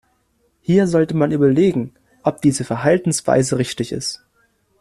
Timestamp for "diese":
2.41-2.63